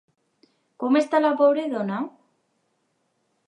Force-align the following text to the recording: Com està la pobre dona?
Com 0.83 0.97
està 1.01 1.21
la 1.21 1.31
pobre 1.43 1.67
dona? 1.77 1.99